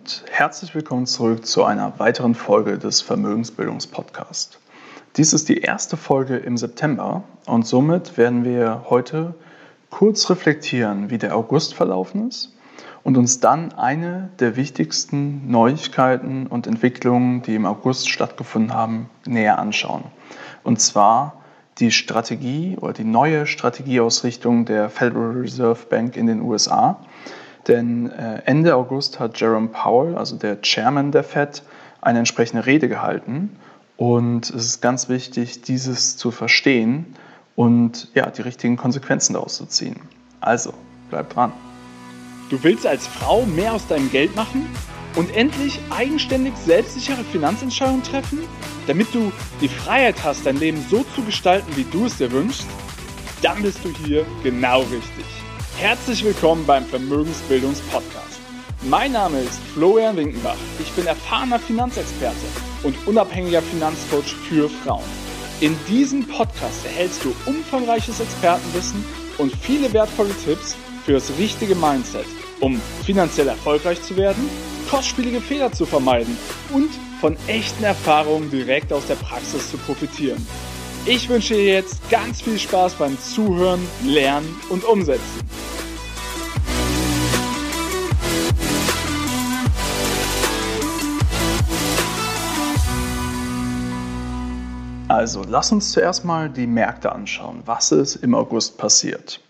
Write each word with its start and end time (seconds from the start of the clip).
und 0.00 0.24
herzlich 0.30 0.74
willkommen 0.74 1.04
zurück 1.04 1.44
zu 1.44 1.62
einer 1.62 1.98
weiteren 1.98 2.34
Folge 2.34 2.78
des 2.78 3.02
Vermögensbildungspodcasts. 3.02 4.58
Dies 5.16 5.34
ist 5.34 5.50
die 5.50 5.58
erste 5.58 5.98
Folge 5.98 6.38
im 6.38 6.56
September 6.56 7.22
und 7.44 7.66
somit 7.66 8.16
werden 8.16 8.42
wir 8.42 8.86
heute 8.88 9.34
kurz 9.90 10.30
reflektieren, 10.30 11.10
wie 11.10 11.18
der 11.18 11.36
August 11.36 11.74
verlaufen 11.74 12.28
ist 12.28 12.56
und 13.02 13.18
uns 13.18 13.40
dann 13.40 13.72
eine 13.74 14.30
der 14.38 14.56
wichtigsten 14.56 15.50
Neuigkeiten 15.50 16.46
und 16.46 16.66
Entwicklungen, 16.66 17.42
die 17.42 17.54
im 17.54 17.66
August 17.66 18.08
stattgefunden 18.08 18.72
haben, 18.72 19.10
näher 19.26 19.58
anschauen. 19.58 20.04
Und 20.62 20.80
zwar 20.80 21.42
die 21.78 21.90
Strategie 21.90 22.78
oder 22.80 22.94
die 22.94 23.04
neue 23.04 23.46
Strategieausrichtung 23.46 24.64
der 24.64 24.88
Federal 24.88 25.32
Reserve 25.32 25.84
Bank 25.90 26.16
in 26.16 26.26
den 26.26 26.40
USA 26.40 26.98
denn 27.68 28.10
äh, 28.10 28.42
Ende 28.44 28.74
August 28.74 29.20
hat 29.20 29.40
Jerome 29.40 29.68
Powell, 29.68 30.16
also 30.16 30.36
der 30.36 30.60
Chairman 30.62 31.12
der 31.12 31.24
Fed, 31.24 31.62
eine 32.00 32.18
entsprechende 32.18 32.66
Rede 32.66 32.88
gehalten. 32.88 33.56
Und 33.96 34.48
es 34.50 34.64
ist 34.64 34.80
ganz 34.80 35.08
wichtig, 35.08 35.62
dieses 35.62 36.16
zu 36.16 36.30
verstehen 36.30 37.14
und 37.54 38.08
ja, 38.14 38.30
die 38.30 38.42
richtigen 38.42 38.76
Konsequenzen 38.76 39.34
daraus 39.34 39.56
zu 39.56 39.66
ziehen. 39.66 40.00
Also, 40.40 40.72
bleib 41.10 41.28
dran. 41.28 41.52
Du 42.48 42.62
willst 42.62 42.86
als 42.86 43.06
Frau 43.06 43.44
mehr 43.44 43.74
aus 43.74 43.86
deinem 43.86 44.10
Geld 44.10 44.34
machen 44.34 44.66
und 45.16 45.34
endlich 45.36 45.78
eigenständig 45.90 46.54
selbstsichere 46.56 47.22
Finanzentscheidungen 47.24 48.02
treffen, 48.02 48.38
damit 48.86 49.14
du 49.14 49.30
die 49.60 49.68
Freiheit 49.68 50.16
hast, 50.24 50.46
dein 50.46 50.56
Leben 50.56 50.82
so 50.88 51.04
zu 51.14 51.22
gestalten, 51.22 51.76
wie 51.76 51.84
du 51.84 52.06
es 52.06 52.16
dir 52.16 52.32
wünschst? 52.32 52.66
Dann 53.42 53.62
bist 53.62 53.84
du 53.84 53.90
hier 54.04 54.24
genau 54.42 54.80
richtig. 54.80 55.26
Herzlich 55.80 56.22
willkommen 56.22 56.66
beim 56.66 56.84
Vermögensbildungspodcast. 56.84 58.38
Mein 58.82 59.12
Name 59.12 59.40
ist 59.40 59.58
Florian 59.72 60.14
Winkenbach. 60.14 60.58
Ich 60.78 60.92
bin 60.92 61.06
erfahrener 61.06 61.58
Finanzexperte 61.58 62.36
und 62.82 62.94
unabhängiger 63.06 63.62
Finanzcoach 63.62 64.34
für 64.46 64.68
Frauen. 64.68 65.08
In 65.62 65.74
diesem 65.88 66.28
Podcast 66.28 66.84
erhältst 66.84 67.24
du 67.24 67.34
umfangreiches 67.46 68.20
Expertenwissen 68.20 69.02
und 69.38 69.56
viele 69.56 69.90
wertvolle 69.94 70.34
Tipps 70.44 70.76
für 71.06 71.12
das 71.12 71.32
richtige 71.38 71.74
Mindset, 71.74 72.26
um 72.60 72.78
finanziell 73.06 73.48
erfolgreich 73.48 74.02
zu 74.02 74.18
werden, 74.18 74.50
kostspielige 74.90 75.40
Fehler 75.40 75.72
zu 75.72 75.86
vermeiden 75.86 76.36
und 76.74 76.90
von 77.22 77.38
echten 77.46 77.84
Erfahrungen 77.84 78.50
direkt 78.50 78.92
aus 78.92 79.06
der 79.06 79.14
Praxis 79.14 79.70
zu 79.70 79.78
profitieren. 79.78 80.46
Ich 81.06 81.30
wünsche 81.30 81.54
dir 81.54 81.64
jetzt 81.64 82.10
ganz 82.10 82.42
viel 82.42 82.58
Spaß 82.58 82.96
beim 82.96 83.18
Zuhören, 83.18 83.80
Lernen 84.04 84.54
und 84.68 84.84
Umsetzen. 84.84 85.59
Also, 95.10 95.42
lass 95.42 95.72
uns 95.72 95.90
zuerst 95.90 96.24
mal 96.24 96.48
die 96.48 96.68
Märkte 96.68 97.10
anschauen. 97.10 97.62
Was 97.66 97.90
ist 97.90 98.14
im 98.14 98.32
August 98.32 98.78
passiert? 98.78 99.40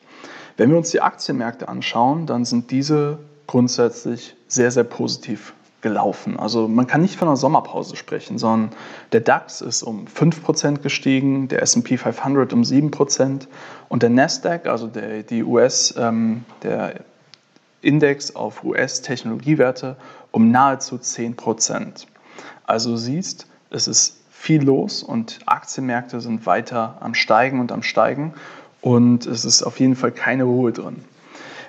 Wenn 0.56 0.70
wir 0.70 0.78
uns 0.78 0.90
die 0.90 1.02
Aktienmärkte 1.02 1.68
anschauen, 1.68 2.24
dann 2.24 2.46
sind 2.46 2.70
diese 2.70 3.18
grundsätzlich 3.46 4.36
sehr, 4.48 4.70
sehr 4.70 4.84
positiv 4.84 5.52
gelaufen. 5.82 6.38
Also 6.38 6.66
man 6.66 6.86
kann 6.86 7.02
nicht 7.02 7.16
von 7.16 7.28
einer 7.28 7.36
Sommerpause 7.36 7.96
sprechen, 7.96 8.38
sondern 8.38 8.70
der 9.12 9.20
DAX 9.20 9.60
ist 9.60 9.82
um 9.82 10.06
5% 10.06 10.78
gestiegen, 10.78 11.48
der 11.48 11.60
SP 11.60 11.98
500 11.98 12.54
um 12.54 12.62
7% 12.62 13.46
und 13.90 14.02
der 14.02 14.08
Nasdaq, 14.08 14.66
also 14.66 14.86
der, 14.86 15.24
die 15.24 15.44
US, 15.44 15.94
ähm, 15.98 16.46
der 16.62 17.04
Index 17.82 18.34
auf 18.34 18.64
US-Technologiewerte 18.64 19.96
um 20.30 20.50
nahezu 20.50 20.96
10%. 20.96 22.06
Also 22.64 22.96
siehst, 22.96 23.46
es 23.68 23.88
ist 23.88 24.19
viel 24.40 24.64
los 24.64 25.02
und 25.02 25.40
Aktienmärkte 25.44 26.22
sind 26.22 26.46
weiter 26.46 26.96
am 27.00 27.12
Steigen 27.12 27.60
und 27.60 27.72
am 27.72 27.82
Steigen 27.82 28.32
und 28.80 29.26
es 29.26 29.44
ist 29.44 29.62
auf 29.62 29.78
jeden 29.78 29.96
Fall 29.96 30.12
keine 30.12 30.44
Ruhe 30.44 30.72
drin. 30.72 31.04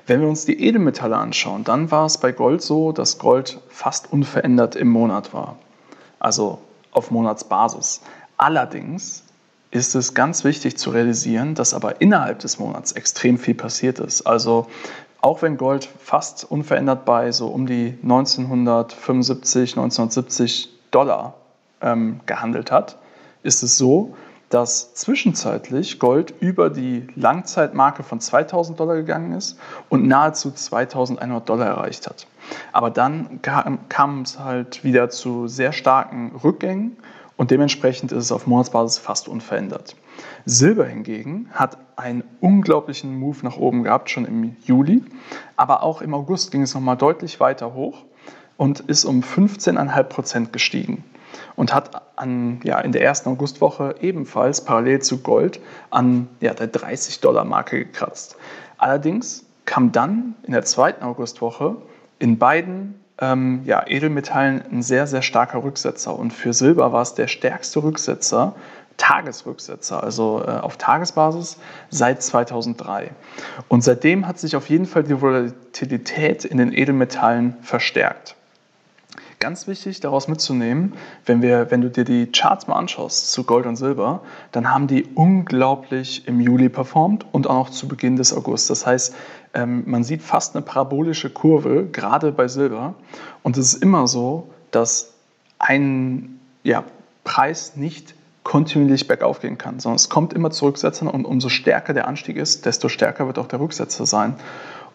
Wenn 0.07 0.21
wir 0.21 0.29
uns 0.29 0.45
die 0.45 0.57
Edelmetalle 0.57 1.17
anschauen, 1.17 1.65
dann 1.65 1.91
war 1.91 2.05
es 2.05 2.17
bei 2.17 2.31
Gold 2.31 2.61
so, 2.61 2.93
dass 2.93 3.19
Gold 3.19 3.59
fast 3.67 4.13
unverändert 4.13 4.77
im 4.77 4.87
Monat 4.87 5.33
war, 5.33 5.57
also 6.17 6.59
auf 6.93 7.11
Monatsbasis. 7.11 8.03
Allerdings 8.37 9.25
ist 9.71 9.93
es 9.93 10.13
ganz 10.13 10.45
wichtig 10.45 10.77
zu 10.77 10.91
realisieren, 10.91 11.55
dass 11.55 11.73
aber 11.73 11.99
innerhalb 11.99 12.39
des 12.39 12.57
Monats 12.57 12.93
extrem 12.93 13.37
viel 13.37 13.55
passiert 13.55 13.99
ist. 13.99 14.21
Also 14.21 14.67
auch 15.19 15.41
wenn 15.41 15.57
Gold 15.57 15.89
fast 15.99 16.49
unverändert 16.49 17.03
bei 17.03 17.33
so 17.33 17.47
um 17.47 17.67
die 17.67 17.97
1975, 18.01 19.71
1970 19.71 20.69
Dollar 20.91 21.35
ähm, 21.81 22.19
gehandelt 22.25 22.71
hat, 22.71 22.97
ist 23.43 23.63
es 23.63 23.77
so, 23.77 24.15
dass 24.51 24.93
zwischenzeitlich 24.93 25.97
Gold 25.97 26.33
über 26.41 26.69
die 26.69 27.07
Langzeitmarke 27.15 28.03
von 28.03 28.19
2000 28.19 28.79
Dollar 28.79 28.95
gegangen 28.95 29.31
ist 29.31 29.57
und 29.89 30.05
nahezu 30.05 30.51
2100 30.51 31.47
Dollar 31.47 31.67
erreicht 31.67 32.07
hat. 32.07 32.27
Aber 32.73 32.89
dann 32.89 33.41
kam, 33.41 33.87
kam 33.87 34.21
es 34.21 34.39
halt 34.39 34.83
wieder 34.83 35.09
zu 35.09 35.47
sehr 35.47 35.71
starken 35.71 36.33
Rückgängen 36.43 36.97
und 37.37 37.49
dementsprechend 37.49 38.11
ist 38.11 38.25
es 38.25 38.31
auf 38.31 38.45
Monatsbasis 38.45 38.97
fast 38.97 39.29
unverändert. 39.29 39.95
Silber 40.45 40.85
hingegen 40.85 41.49
hat 41.53 41.77
einen 41.95 42.23
unglaublichen 42.41 43.17
Move 43.17 43.37
nach 43.43 43.57
oben 43.57 43.83
gehabt, 43.83 44.09
schon 44.09 44.25
im 44.25 44.57
Juli, 44.65 45.03
aber 45.55 45.81
auch 45.81 46.01
im 46.01 46.13
August 46.13 46.51
ging 46.51 46.61
es 46.61 46.73
nochmal 46.73 46.97
deutlich 46.97 47.39
weiter 47.39 47.73
hoch 47.73 48.03
und 48.57 48.81
ist 48.81 49.05
um 49.05 49.21
15,5 49.21 50.03
Prozent 50.03 50.53
gestiegen 50.53 51.05
und 51.55 51.73
hat 51.73 52.01
an, 52.15 52.59
ja, 52.63 52.79
in 52.79 52.91
der 52.91 53.03
ersten 53.03 53.29
Augustwoche 53.29 53.95
ebenfalls 54.01 54.63
parallel 54.63 55.01
zu 55.01 55.19
Gold 55.19 55.59
an 55.89 56.27
ja, 56.39 56.53
der 56.53 56.71
30-Dollar-Marke 56.71 57.79
gekratzt. 57.79 58.37
Allerdings 58.77 59.45
kam 59.65 59.91
dann 59.91 60.35
in 60.43 60.53
der 60.53 60.63
zweiten 60.63 61.03
Augustwoche 61.03 61.77
in 62.19 62.37
beiden 62.37 63.01
ähm, 63.19 63.61
ja, 63.65 63.85
Edelmetallen 63.87 64.63
ein 64.71 64.81
sehr, 64.81 65.07
sehr 65.07 65.21
starker 65.21 65.63
Rücksetzer. 65.63 66.17
Und 66.17 66.31
für 66.33 66.53
Silber 66.53 66.91
war 66.91 67.03
es 67.03 67.13
der 67.13 67.27
stärkste 67.27 67.83
Rücksetzer, 67.83 68.55
Tagesrücksetzer, 68.97 70.03
also 70.03 70.43
äh, 70.45 70.51
auf 70.51 70.77
Tagesbasis 70.77 71.57
seit 71.89 72.21
2003. 72.21 73.11
Und 73.67 73.83
seitdem 73.83 74.27
hat 74.27 74.37
sich 74.37 74.55
auf 74.55 74.69
jeden 74.69 74.85
Fall 74.85 75.03
die 75.03 75.19
Volatilität 75.21 76.45
in 76.45 76.57
den 76.57 76.73
Edelmetallen 76.73 77.55
verstärkt. 77.61 78.35
Ganz 79.41 79.65
wichtig 79.65 79.99
daraus 80.01 80.27
mitzunehmen, 80.27 80.93
wenn, 81.25 81.41
wir, 81.41 81.71
wenn 81.71 81.81
du 81.81 81.89
dir 81.89 82.03
die 82.03 82.27
Charts 82.27 82.67
mal 82.67 82.75
anschaust 82.75 83.31
zu 83.31 83.43
Gold 83.43 83.65
und 83.65 83.75
Silber, 83.75 84.21
dann 84.51 84.71
haben 84.71 84.85
die 84.85 85.03
unglaublich 85.15 86.27
im 86.27 86.39
Juli 86.39 86.69
performt 86.69 87.25
und 87.31 87.49
auch 87.49 87.55
noch 87.55 87.69
zu 87.71 87.87
Beginn 87.87 88.17
des 88.17 88.33
August. 88.37 88.69
Das 88.69 88.85
heißt, 88.85 89.15
ähm, 89.55 89.81
man 89.87 90.03
sieht 90.03 90.21
fast 90.21 90.55
eine 90.55 90.63
parabolische 90.63 91.31
Kurve, 91.31 91.87
gerade 91.91 92.31
bei 92.31 92.47
Silber. 92.47 92.93
Und 93.41 93.57
es 93.57 93.73
ist 93.73 93.81
immer 93.81 94.07
so, 94.07 94.47
dass 94.69 95.15
ein 95.57 96.39
ja, 96.61 96.83
Preis 97.23 97.75
nicht 97.75 98.13
kontinuierlich 98.43 99.07
bergauf 99.07 99.39
gehen 99.39 99.57
kann, 99.57 99.79
sondern 99.79 99.95
es 99.95 100.09
kommt 100.09 100.33
immer 100.33 100.51
zu 100.51 100.65
Rücksetzern 100.65 101.07
und 101.07 101.25
umso 101.25 101.49
stärker 101.49 101.93
der 101.95 102.07
Anstieg 102.07 102.37
ist, 102.37 102.67
desto 102.67 102.89
stärker 102.89 103.25
wird 103.25 103.39
auch 103.39 103.47
der 103.47 103.59
Rücksetzer 103.59 104.05
sein. 104.05 104.35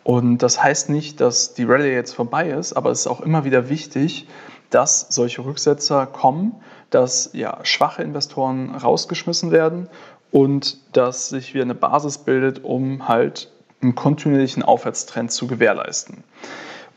Und 0.07 0.39
das 0.39 0.63
heißt 0.63 0.89
nicht, 0.89 1.21
dass 1.21 1.55
die 1.55 1.65
Rallye 1.65 1.93
jetzt 1.93 2.15
vorbei 2.15 2.51
ist, 2.51 2.75
aber 2.75 2.93
es 2.93 3.01
ist 3.01 3.07
auch 3.09 3.21
immer 3.21 3.45
wieder 3.45 3.69
wichtig, 3.69 4.29
dass 4.71 5.09
solche 5.11 5.45
Rücksetzer 5.45 6.07
kommen, 6.07 6.55
dass 6.91 7.31
ja, 7.33 7.59
schwache 7.65 8.05
Investoren 8.05 8.77
rausgeschmissen 8.77 9.51
werden 9.51 9.89
und 10.31 10.79
dass 10.93 11.31
sich 11.31 11.55
wieder 11.55 11.65
eine 11.65 11.75
Basis 11.75 12.19
bildet, 12.19 12.63
um 12.63 13.09
halt 13.09 13.51
einen 13.83 13.97
kontinuierlichen 13.97 14.63
Aufwärtstrend 14.63 15.33
zu 15.33 15.49
gewährleisten. 15.49 16.23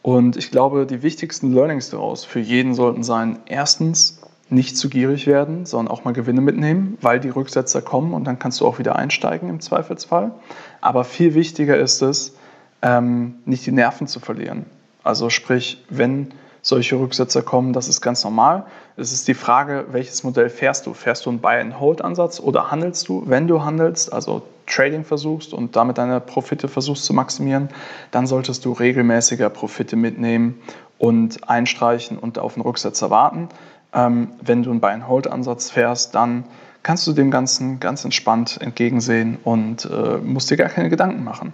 Und 0.04 0.38
ich 0.38 0.52
glaube, 0.52 0.86
die 0.86 1.02
wichtigsten 1.02 1.52
Learnings 1.52 1.90
daraus 1.90 2.26
für 2.26 2.40
jeden 2.40 2.76
sollten 2.76 3.02
sein, 3.02 3.40
erstens, 3.48 4.22
nicht 4.52 4.78
zu 4.78 4.88
gierig 4.88 5.26
werden, 5.26 5.66
sondern 5.66 5.92
auch 5.92 6.04
mal 6.04 6.14
Gewinne 6.14 6.42
mitnehmen, 6.42 7.00
weil 7.02 7.20
die 7.20 7.30
Rücksetzer 7.30 7.82
kommen 7.82 8.14
und 8.14 8.26
dann 8.26 8.38
kannst 8.38 8.62
du 8.62 8.68
auch 8.68 8.78
wieder 8.78 8.96
einsteigen 8.96 9.50
im 9.50 9.62
Zweifelsfall. 9.62 10.32
Aber 10.80 11.06
viel 11.06 11.34
wichtiger 11.34 11.76
ist 11.76 12.04
es, 12.04 12.36
ähm, 12.82 13.36
nicht 13.46 13.66
die 13.66 13.72
Nerven 13.72 14.08
zu 14.08 14.20
verlieren. 14.20 14.66
Also 15.04 15.30
sprich, 15.30 15.84
wenn 15.90 16.34
solche 16.62 17.00
Rücksetzer 17.00 17.42
kommen, 17.42 17.74
das 17.74 17.88
ist 17.88 18.02
ganz 18.02 18.24
normal. 18.24 18.66
Es 18.98 19.14
ist 19.14 19.28
die 19.28 19.34
Frage, 19.34 19.86
welches 19.92 20.24
Modell 20.24 20.50
fährst 20.50 20.86
du? 20.86 20.94
Fährst 20.94 21.26
du 21.26 21.30
einen 21.30 21.40
Buy-and-Hold-Ansatz 21.40 22.40
oder 22.40 22.70
handelst 22.70 23.08
du? 23.08 23.24
Wenn 23.26 23.48
du 23.48 23.64
handelst, 23.64 24.12
also 24.12 24.44
Trading 24.68 25.04
versuchst 25.04 25.54
und 25.54 25.76
damit 25.76 25.98
deine 25.98 26.20
Profite 26.20 26.68
versuchst 26.68 27.06
zu 27.06 27.14
maximieren, 27.14 27.70
dann 28.12 28.28
solltest 28.28 28.66
du 28.66 28.74
regelmäßiger 28.74 29.50
Profite 29.50 29.96
mitnehmen 29.96 30.62
und 30.98 31.50
einstreichen 31.50 32.18
und 32.20 32.38
auf 32.38 32.54
den 32.54 32.62
Rücksetzer 32.62 33.10
warten. 33.10 33.50
Ähm, 33.94 34.30
wenn 34.42 34.64
du 34.64 34.70
einen 34.70 34.82
Buy-and-Hold-Ansatz 34.82 35.72
fährst, 35.72 36.14
dann 36.14 36.44
kannst 36.84 37.08
du 37.08 37.14
dem 37.14 37.32
Ganzen 37.32 37.80
ganz 37.80 38.06
entspannt 38.06 38.60
entgegensehen 38.62 39.38
und 39.44 39.86
äh, 39.86 40.18
musst 40.18 40.52
dir 40.52 40.58
gar 40.58 40.70
keine 40.70 40.90
Gedanken 40.90 41.24
machen. 41.24 41.54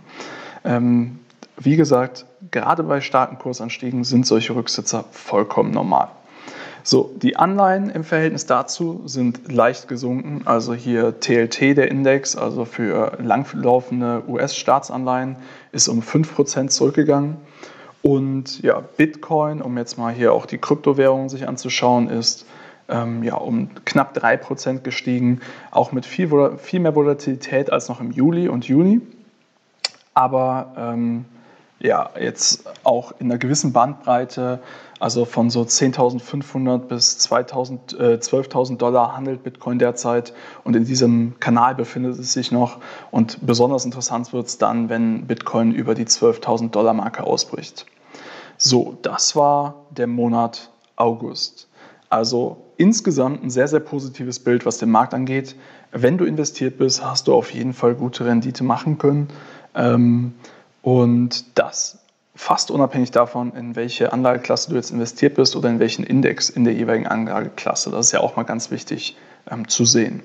Ähm, 0.66 1.20
wie 1.58 1.78
gesagt, 1.78 2.26
gerade 2.52 2.84
bei 2.84 3.00
starken 3.00 3.38
Kursanstiegen 3.38 4.04
sind 4.04 4.28
solche 4.28 4.56
Rücksitzer 4.56 5.06
vollkommen 5.12 5.72
normal. 5.72 6.10
So, 6.84 7.12
die 7.16 7.36
Anleihen 7.36 7.90
im 7.90 8.04
Verhältnis 8.04 8.46
dazu 8.46 9.02
sind 9.06 9.52
leicht 9.52 9.88
gesunken. 9.88 10.42
Also 10.46 10.76
hier 10.76 11.20
TLT, 11.20 11.78
der 11.78 11.90
Index, 11.90 12.36
also 12.36 12.64
für 12.64 13.18
langlaufende 13.20 14.22
US-Staatsanleihen, 14.28 15.38
ist 15.72 15.88
um 15.88 16.02
5% 16.02 16.68
zurückgegangen. 16.68 17.38
Und 18.04 18.62
ja, 18.62 18.82
Bitcoin, 18.98 19.64
um 19.64 19.80
jetzt 19.80 19.98
mal 19.98 20.14
hier 20.14 20.32
auch 20.32 20.46
die 20.46 20.60
Kryptowährungen 20.60 21.28
sich 21.28 21.48
anzuschauen, 21.48 22.08
ist 22.08 22.46
ähm, 22.88 23.24
ja, 23.24 23.34
um 23.34 23.70
knapp 23.86 24.16
3% 24.16 24.82
gestiegen, 24.82 25.42
auch 25.72 25.92
mit 25.92 26.06
viel, 26.06 26.30
viel 26.58 26.82
mehr 26.82 26.94
Volatilität 26.94 27.72
als 27.72 27.90
noch 27.90 28.00
im 28.00 28.12
Juli 28.12 28.48
und 28.48 28.68
Juni. 28.68 29.02
Aber 30.16 30.74
ähm, 30.78 31.26
ja, 31.80 32.10
jetzt 32.20 32.64
auch 32.86 33.14
in 33.20 33.28
einer 33.28 33.38
gewissen 33.38 33.74
Bandbreite, 33.74 34.62
also 35.00 35.26
von 35.26 35.50
so 35.50 35.62
10.500 35.62 36.78
bis 36.80 37.20
2.000, 37.20 37.98
äh, 38.00 38.16
12.000 38.16 38.78
Dollar 38.78 39.16
handelt 39.16 39.44
Bitcoin 39.44 39.78
derzeit 39.78 40.34
und 40.64 40.76
in 40.76 40.86
diesem 40.86 41.38
Kanal 41.42 41.76
befindet 41.76 42.18
es 42.18 42.32
sich 42.32 42.52
noch 42.52 42.78
und 43.12 43.46
besonders 43.46 43.84
interessant 43.84 44.32
wird 44.32 44.48
es 44.48 44.58
dann, 44.58 44.88
wenn 44.88 45.28
Bitcoin 45.28 45.74
über 45.74 45.96
die 45.96 46.06
12.000 46.06 46.72
Dollar 46.72 46.94
Marke 46.94 47.24
ausbricht. 47.24 47.86
So, 48.58 48.98
das 49.02 49.36
war 49.36 49.86
der 49.90 50.08
Monat 50.08 50.72
August. 50.96 51.68
Also 52.10 52.58
insgesamt 52.78 53.44
ein 53.44 53.50
sehr, 53.50 53.68
sehr 53.68 53.82
positives 53.82 54.40
Bild, 54.40 54.66
was 54.66 54.78
den 54.78 54.92
Markt 54.92 55.14
angeht. 55.14 55.58
Wenn 55.92 56.18
du 56.18 56.24
investiert 56.24 56.78
bist, 56.78 57.04
hast 57.04 57.28
du 57.28 57.34
auf 57.34 57.54
jeden 57.54 57.74
Fall 57.74 57.96
gute 57.96 58.26
Rendite 58.26 58.64
machen 58.64 58.98
können. 58.98 59.28
Ähm, 59.76 60.34
und 60.82 61.58
das 61.58 62.00
fast 62.36 62.70
unabhängig 62.70 63.12
davon, 63.12 63.54
in 63.54 63.76
welche 63.76 64.12
Anlageklasse 64.12 64.70
du 64.70 64.76
jetzt 64.76 64.92
investiert 64.92 65.36
bist 65.36 65.56
oder 65.56 65.70
in 65.70 65.80
welchen 65.80 66.04
Index 66.04 66.50
in 66.50 66.66
der 66.66 66.74
jeweiligen 66.74 67.08
Anlageklasse. 67.08 67.92
Das 67.92 68.08
ist 68.08 68.12
ja 68.12 68.20
auch 68.20 68.36
mal 68.36 68.44
ganz 68.44 68.72
wichtig 68.72 69.18
ähm, 69.50 69.68
zu 69.68 69.86
sehen. 69.86 70.22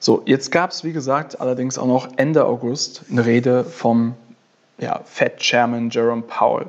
So, 0.00 0.22
jetzt 0.26 0.52
gab 0.52 0.70
es, 0.70 0.84
wie 0.84 0.92
gesagt, 0.92 1.40
allerdings 1.40 1.76
auch 1.76 1.86
noch 1.86 2.08
Ende 2.16 2.44
August 2.44 3.04
eine 3.10 3.26
Rede 3.26 3.64
vom 3.64 4.14
ja, 4.78 5.00
Fed-Chairman 5.04 5.90
Jerome 5.90 6.22
Powell. 6.22 6.66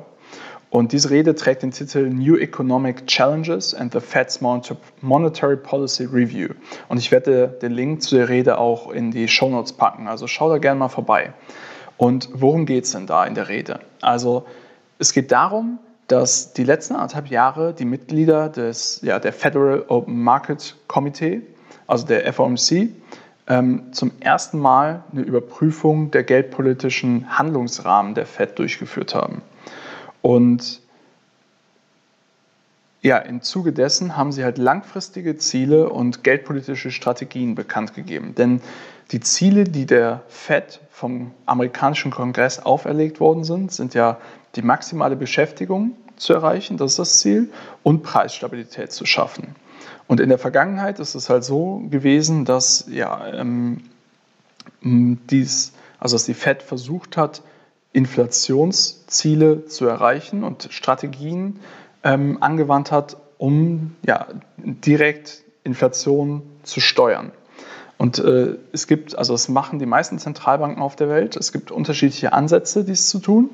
Und 0.68 0.92
diese 0.92 1.10
Rede 1.10 1.34
trägt 1.34 1.62
den 1.62 1.72
Titel 1.72 2.10
New 2.10 2.36
Economic 2.36 3.06
Challenges 3.06 3.74
and 3.74 3.92
the 3.92 4.00
Fed's 4.00 4.40
Monetary 4.40 5.56
Policy 5.56 6.04
Review. 6.04 6.50
Und 6.88 6.98
ich 6.98 7.10
werde 7.10 7.48
den 7.62 7.72
Link 7.72 8.02
zu 8.02 8.16
der 8.16 8.28
Rede 8.28 8.58
auch 8.58 8.90
in 8.90 9.10
die 9.10 9.26
Show 9.26 9.48
Notes 9.48 9.72
packen, 9.72 10.06
also 10.06 10.26
schau 10.26 10.48
da 10.48 10.58
gerne 10.58 10.78
mal 10.78 10.88
vorbei. 10.88 11.32
Und 12.00 12.30
worum 12.32 12.64
geht 12.64 12.84
es 12.84 12.92
denn 12.92 13.06
da 13.06 13.26
in 13.26 13.34
der 13.34 13.50
Rede? 13.50 13.78
Also 14.00 14.46
es 14.98 15.12
geht 15.12 15.30
darum, 15.30 15.78
dass 16.08 16.54
die 16.54 16.64
letzten 16.64 16.94
anderthalb 16.94 17.28
Jahre 17.28 17.74
die 17.74 17.84
Mitglieder 17.84 18.48
des, 18.48 19.02
ja, 19.02 19.18
der 19.18 19.34
Federal 19.34 19.84
Open 19.88 20.22
Market 20.22 20.76
Committee, 20.86 21.42
also 21.86 22.06
der 22.06 22.32
FOMC, 22.32 22.88
ähm, 23.48 23.92
zum 23.92 24.12
ersten 24.20 24.58
Mal 24.58 25.04
eine 25.12 25.20
Überprüfung 25.20 26.10
der 26.10 26.22
geldpolitischen 26.22 27.38
Handlungsrahmen 27.38 28.14
der 28.14 28.24
Fed 28.24 28.58
durchgeführt 28.58 29.14
haben. 29.14 29.42
Und 30.22 30.80
ja, 33.02 33.18
im 33.18 33.42
Zuge 33.42 33.74
dessen 33.74 34.16
haben 34.16 34.32
sie 34.32 34.42
halt 34.42 34.56
langfristige 34.56 35.36
Ziele 35.36 35.90
und 35.90 36.24
geldpolitische 36.24 36.92
Strategien 36.92 37.54
bekannt 37.54 37.92
gegeben. 37.92 38.34
Denn 38.34 38.62
die 39.12 39.20
Ziele, 39.20 39.64
die 39.64 39.86
der 39.86 40.22
Fed 40.28 40.80
vom 40.90 41.32
amerikanischen 41.46 42.10
Kongress 42.10 42.60
auferlegt 42.60 43.20
worden 43.20 43.44
sind, 43.44 43.72
sind 43.72 43.94
ja 43.94 44.18
die 44.54 44.62
maximale 44.62 45.16
Beschäftigung 45.16 45.92
zu 46.16 46.32
erreichen, 46.32 46.76
das 46.76 46.92
ist 46.92 46.98
das 46.98 47.18
Ziel, 47.20 47.50
und 47.82 48.02
Preisstabilität 48.02 48.92
zu 48.92 49.06
schaffen. 49.06 49.54
Und 50.06 50.20
in 50.20 50.28
der 50.28 50.38
Vergangenheit 50.38 50.98
ist 50.98 51.14
es 51.14 51.30
halt 51.30 51.44
so 51.44 51.82
gewesen, 51.88 52.44
dass 52.44 52.86
ja, 52.88 53.32
ähm, 53.32 53.82
dies, 54.82 55.72
also 55.98 56.16
dass 56.16 56.24
die 56.24 56.34
Fed 56.34 56.62
versucht 56.62 57.16
hat, 57.16 57.42
Inflationsziele 57.92 59.66
zu 59.66 59.86
erreichen 59.86 60.44
und 60.44 60.68
Strategien 60.70 61.60
ähm, 62.04 62.38
angewandt 62.40 62.92
hat, 62.92 63.16
um 63.38 63.96
ja, 64.06 64.26
direkt 64.56 65.42
Inflation 65.64 66.42
zu 66.62 66.80
steuern. 66.80 67.32
Und 68.00 68.18
äh, 68.18 68.56
es 68.72 68.86
gibt, 68.86 69.18
also 69.18 69.34
es 69.34 69.50
machen 69.50 69.78
die 69.78 69.84
meisten 69.84 70.18
Zentralbanken 70.18 70.82
auf 70.82 70.96
der 70.96 71.10
Welt. 71.10 71.36
Es 71.36 71.52
gibt 71.52 71.70
unterschiedliche 71.70 72.32
Ansätze, 72.32 72.82
dies 72.82 73.10
zu 73.10 73.18
tun. 73.18 73.50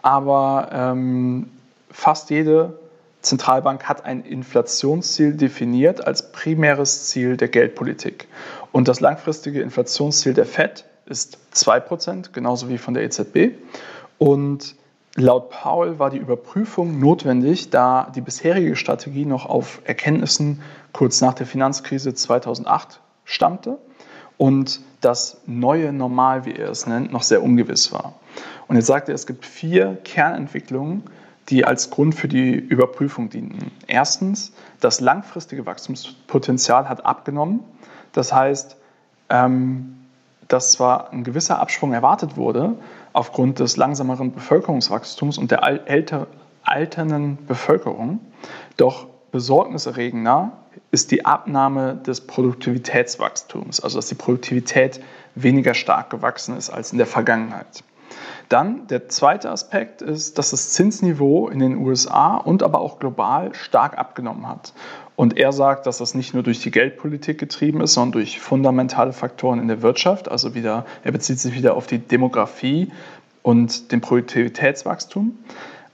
Aber 0.00 0.70
ähm, 0.72 1.50
fast 1.90 2.30
jede 2.30 2.78
Zentralbank 3.20 3.84
hat 3.90 4.06
ein 4.06 4.24
Inflationsziel 4.24 5.34
definiert 5.34 6.06
als 6.06 6.32
primäres 6.32 7.08
Ziel 7.08 7.36
der 7.36 7.48
Geldpolitik. 7.48 8.28
Und 8.72 8.88
das 8.88 9.00
langfristige 9.00 9.60
Inflationsziel 9.60 10.32
der 10.32 10.46
FED 10.46 10.86
ist 11.04 11.36
2%, 11.54 12.32
genauso 12.32 12.70
wie 12.70 12.78
von 12.78 12.94
der 12.94 13.02
EZB. 13.02 13.58
Und 14.16 14.74
laut 15.16 15.50
Powell 15.50 15.98
war 15.98 16.08
die 16.08 16.16
Überprüfung 16.16 16.98
notwendig, 16.98 17.68
da 17.68 18.10
die 18.14 18.22
bisherige 18.22 18.74
Strategie 18.74 19.26
noch 19.26 19.44
auf 19.44 19.82
Erkenntnissen 19.84 20.62
kurz 20.94 21.20
nach 21.20 21.34
der 21.34 21.44
Finanzkrise 21.46 22.14
2008 22.14 23.02
stammte 23.24 23.78
und 24.38 24.80
das 25.00 25.40
neue 25.46 25.92
Normal, 25.92 26.44
wie 26.46 26.52
er 26.52 26.70
es 26.70 26.86
nennt, 26.86 27.12
noch 27.12 27.22
sehr 27.22 27.42
ungewiss 27.42 27.92
war. 27.92 28.14
Und 28.68 28.76
jetzt 28.76 28.86
sagt 28.86 29.08
er, 29.08 29.14
es 29.14 29.26
gibt 29.26 29.44
vier 29.44 29.98
Kernentwicklungen, 30.04 31.02
die 31.48 31.64
als 31.64 31.90
Grund 31.90 32.14
für 32.14 32.28
die 32.28 32.52
Überprüfung 32.52 33.28
dienten. 33.28 33.72
Erstens, 33.86 34.52
das 34.80 35.00
langfristige 35.00 35.66
Wachstumspotenzial 35.66 36.88
hat 36.88 37.04
abgenommen. 37.04 37.60
Das 38.12 38.32
heißt, 38.32 38.76
ähm, 39.28 39.96
dass 40.48 40.72
zwar 40.72 41.12
ein 41.12 41.24
gewisser 41.24 41.58
Absprung 41.60 41.92
erwartet 41.92 42.36
wurde 42.36 42.76
aufgrund 43.12 43.58
des 43.58 43.76
langsameren 43.76 44.32
Bevölkerungswachstums 44.32 45.38
und 45.38 45.50
der 45.50 45.62
alternden 46.62 47.38
Bevölkerung, 47.46 48.20
doch 48.76 49.06
besorgniserregender 49.32 50.52
ist 50.90 51.10
die 51.10 51.24
Abnahme 51.24 51.96
des 51.96 52.20
Produktivitätswachstums, 52.20 53.80
also 53.80 53.98
dass 53.98 54.06
die 54.06 54.14
Produktivität 54.14 55.00
weniger 55.34 55.74
stark 55.74 56.10
gewachsen 56.10 56.56
ist 56.56 56.70
als 56.70 56.92
in 56.92 56.98
der 56.98 57.06
Vergangenheit. 57.06 57.82
Dann 58.48 58.86
der 58.88 59.08
zweite 59.08 59.50
Aspekt 59.50 60.02
ist, 60.02 60.36
dass 60.36 60.50
das 60.50 60.70
Zinsniveau 60.70 61.48
in 61.48 61.58
den 61.58 61.78
USA 61.78 62.36
und 62.36 62.62
aber 62.62 62.80
auch 62.80 62.98
global 62.98 63.54
stark 63.54 63.96
abgenommen 63.96 64.46
hat. 64.46 64.74
Und 65.16 65.38
er 65.38 65.52
sagt, 65.52 65.86
dass 65.86 65.98
das 65.98 66.14
nicht 66.14 66.34
nur 66.34 66.42
durch 66.42 66.60
die 66.60 66.70
Geldpolitik 66.70 67.38
getrieben 67.38 67.80
ist, 67.80 67.94
sondern 67.94 68.12
durch 68.12 68.40
fundamentale 68.40 69.14
Faktoren 69.14 69.58
in 69.58 69.68
der 69.68 69.80
Wirtschaft. 69.80 70.30
Also 70.30 70.54
wieder, 70.54 70.84
er 71.02 71.12
bezieht 71.12 71.38
sich 71.38 71.54
wieder 71.54 71.74
auf 71.74 71.86
die 71.86 71.98
Demografie 71.98 72.92
und 73.42 73.90
den 73.92 74.02
Produktivitätswachstum. 74.02 75.38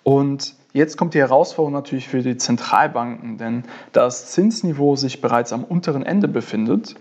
Und 0.02 0.54
Jetzt 0.72 0.96
kommt 0.96 1.14
die 1.14 1.18
Herausforderung 1.18 1.72
natürlich 1.72 2.08
für 2.08 2.22
die 2.22 2.36
Zentralbanken, 2.36 3.38
denn 3.38 3.64
da 3.92 4.04
das 4.04 4.32
Zinsniveau 4.32 4.96
sich 4.96 5.20
bereits 5.20 5.52
am 5.52 5.64
unteren 5.64 6.02
Ende 6.02 6.28
befindet, 6.28 6.94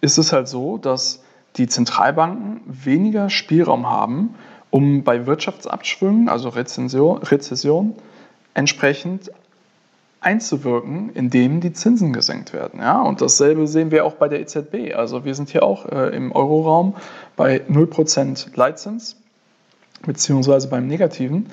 ist 0.00 0.18
es 0.18 0.32
halt 0.32 0.48
so, 0.48 0.78
dass 0.78 1.22
die 1.56 1.66
Zentralbanken 1.66 2.60
weniger 2.66 3.30
Spielraum 3.30 3.88
haben, 3.88 4.34
um 4.70 5.02
bei 5.04 5.26
Wirtschaftsabschwüngen, 5.26 6.28
also 6.28 6.48
Rezession, 6.50 7.18
Rezession 7.18 7.94
entsprechend 8.54 9.30
einzuwirken, 10.20 11.10
indem 11.14 11.60
die 11.60 11.72
Zinsen 11.72 12.12
gesenkt 12.12 12.52
werden. 12.52 12.80
Ja? 12.80 13.00
Und 13.02 13.20
dasselbe 13.20 13.66
sehen 13.66 13.90
wir 13.90 14.04
auch 14.04 14.14
bei 14.14 14.28
der 14.28 14.40
EZB. 14.40 14.94
Also 14.94 15.24
wir 15.24 15.34
sind 15.34 15.50
hier 15.50 15.62
auch 15.62 15.86
äh, 15.86 16.14
im 16.14 16.32
Euroraum 16.32 16.96
bei 17.36 17.62
0% 17.68 18.48
Leitzins, 18.56 19.16
beziehungsweise 20.04 20.68
beim 20.68 20.86
Negativen. 20.86 21.46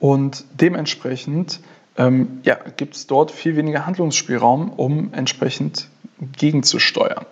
Und 0.00 0.44
dementsprechend 0.54 1.60
ähm, 1.96 2.40
ja, 2.42 2.56
gibt 2.76 2.96
es 2.96 3.06
dort 3.06 3.30
viel 3.30 3.54
weniger 3.56 3.86
Handlungsspielraum, 3.86 4.70
um 4.70 5.12
entsprechend 5.12 5.88
gegenzusteuern. 6.36 7.26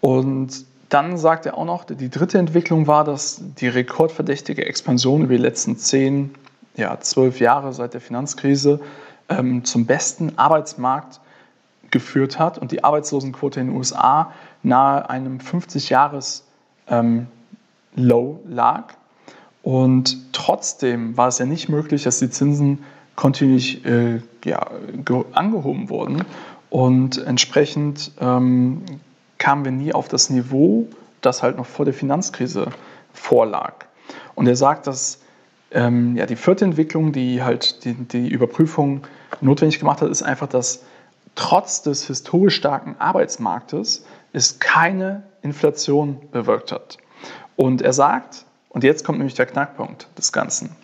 Und 0.00 0.64
dann 0.88 1.18
sagt 1.18 1.46
er 1.46 1.58
auch 1.58 1.64
noch, 1.64 1.84
die 1.84 2.08
dritte 2.08 2.38
Entwicklung 2.38 2.86
war, 2.86 3.04
dass 3.04 3.40
die 3.40 3.68
rekordverdächtige 3.68 4.64
Expansion 4.64 5.22
über 5.22 5.34
die 5.34 5.42
letzten 5.42 5.76
zehn, 5.76 6.34
ja, 6.76 6.98
zwölf 7.00 7.40
Jahre 7.40 7.72
seit 7.72 7.94
der 7.94 8.00
Finanzkrise 8.00 8.80
ähm, 9.28 9.64
zum 9.64 9.86
besten 9.86 10.38
Arbeitsmarkt 10.38 11.20
geführt 11.90 12.38
hat 12.38 12.58
und 12.58 12.72
die 12.72 12.84
Arbeitslosenquote 12.84 13.60
in 13.60 13.68
den 13.68 13.76
USA 13.76 14.32
nahe 14.62 15.08
einem 15.08 15.38
50-Jahres-Low 15.38 16.46
ähm, 16.88 17.28
lag. 18.48 18.94
Und 19.62 20.32
trotzdem 20.32 21.16
war 21.16 21.28
es 21.28 21.38
ja 21.38 21.46
nicht 21.46 21.68
möglich, 21.68 22.04
dass 22.04 22.18
die 22.18 22.30
Zinsen 22.30 22.84
kontinuierlich 23.16 23.84
äh, 23.84 24.20
ja, 24.44 24.66
angehoben 25.32 25.90
wurden. 25.90 26.24
Und 26.70 27.18
entsprechend 27.18 28.12
ähm, 28.20 28.82
kamen 29.38 29.64
wir 29.64 29.72
nie 29.72 29.92
auf 29.92 30.08
das 30.08 30.30
Niveau, 30.30 30.88
das 31.20 31.42
halt 31.42 31.56
noch 31.56 31.66
vor 31.66 31.84
der 31.84 31.94
Finanzkrise 31.94 32.68
vorlag. 33.12 33.86
Und 34.34 34.46
er 34.46 34.56
sagt, 34.56 34.86
dass 34.86 35.20
ähm, 35.72 36.16
ja, 36.16 36.26
die 36.26 36.36
vierte 36.36 36.64
Entwicklung, 36.64 37.12
die 37.12 37.42
halt 37.42 37.84
die, 37.84 37.94
die 37.94 38.28
Überprüfung 38.28 39.02
notwendig 39.40 39.78
gemacht 39.78 40.00
hat, 40.00 40.10
ist 40.10 40.22
einfach, 40.22 40.48
dass 40.48 40.84
trotz 41.34 41.82
des 41.82 42.06
historisch 42.06 42.56
starken 42.56 42.96
Arbeitsmarktes 42.98 44.04
es 44.32 44.58
keine 44.58 45.22
Inflation 45.42 46.20
bewirkt 46.32 46.72
hat. 46.72 46.98
Und 47.56 47.82
er 47.82 47.92
sagt, 47.92 48.46
und 48.70 48.82
jetzt 48.82 49.04
kommt 49.04 49.18
nämlich 49.18 49.34
der 49.34 49.46
Knackpunkt 49.46 50.08
des 50.16 50.32
Ganzen, 50.32 50.74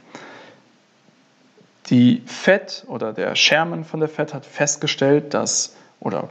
die 1.89 2.23
FED 2.27 2.85
oder 2.89 3.13
der 3.13 3.35
Chairman 3.35 3.85
von 3.85 4.01
der 4.01 4.09
FED 4.09 4.35
hat 4.35 4.45
festgestellt, 4.45 5.35
dass 5.35 5.77
oder 6.01 6.31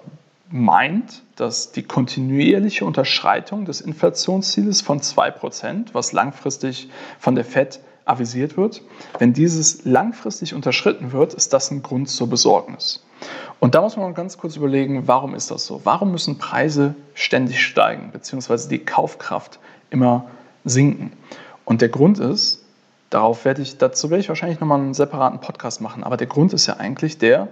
meint, 0.49 1.23
dass 1.37 1.71
die 1.71 1.83
kontinuierliche 1.83 2.85
Unterschreitung 2.85 3.65
des 3.65 3.81
Inflationsziels 3.81 4.81
von 4.81 4.99
2%, 4.99 5.87
was 5.93 6.11
langfristig 6.11 6.89
von 7.19 7.35
der 7.35 7.45
FED 7.45 7.79
avisiert 8.05 8.55
wird, 8.55 8.83
wenn 9.17 9.33
dieses 9.33 9.85
langfristig 9.85 10.53
unterschritten 10.53 11.11
wird, 11.11 11.33
ist 11.33 11.53
das 11.53 11.71
ein 11.71 11.81
Grund 11.81 12.09
zur 12.09 12.29
Besorgnis. 12.29 13.03
Und 13.59 13.73
da 13.73 13.81
muss 13.81 13.97
man 13.97 14.13
ganz 14.13 14.37
kurz 14.37 14.57
überlegen, 14.57 15.07
warum 15.07 15.33
ist 15.33 15.49
das 15.49 15.65
so? 15.65 15.81
Warum 15.85 16.11
müssen 16.11 16.37
Preise 16.37 16.93
ständig 17.15 17.63
steigen, 17.63 18.11
beziehungsweise 18.11 18.69
die 18.69 18.79
Kaufkraft 18.79 19.59
immer 19.89 20.25
sinken? 20.65 21.13
Und 21.65 21.81
der 21.81 21.89
Grund 21.89 22.19
ist, 22.19 22.63
darauf 23.09 23.43
werde 23.43 23.61
ich, 23.61 23.77
dazu 23.77 24.09
werde 24.09 24.21
ich 24.21 24.29
wahrscheinlich 24.29 24.59
nochmal 24.59 24.79
einen 24.79 24.93
separaten 24.93 25.41
Podcast 25.41 25.81
machen, 25.81 26.03
aber 26.03 26.17
der 26.17 26.27
Grund 26.27 26.53
ist 26.53 26.67
ja 26.67 26.77
eigentlich 26.77 27.17
der, 27.17 27.47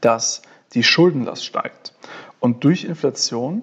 dass 0.00 0.42
die 0.72 0.82
Schuldenlast 0.82 1.44
steigt. 1.44 1.92
Und 2.40 2.64
durch 2.64 2.84
Inflation 2.84 3.62